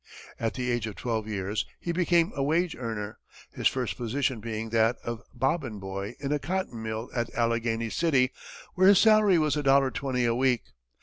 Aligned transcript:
At 0.39 0.55
the 0.55 0.71
age 0.71 0.87
of 0.87 0.95
twelve 0.95 1.27
years, 1.27 1.63
he 1.79 1.91
became 1.91 2.31
a 2.33 2.41
wage 2.41 2.75
earner, 2.75 3.19
his 3.53 3.67
first 3.67 3.97
position 3.97 4.39
being 4.39 4.69
that 4.71 4.97
of 5.03 5.21
bobbin 5.31 5.77
boy 5.77 6.15
in 6.19 6.31
a 6.31 6.39
cotton 6.39 6.81
mill 6.81 7.11
at 7.13 7.31
Alleghany 7.35 7.91
City, 7.91 8.31
where 8.73 8.87
his 8.87 8.97
salary 8.97 9.37
was 9.37 9.55
$1.20 9.55 10.27
a 10.27 10.33
week. 10.33 10.63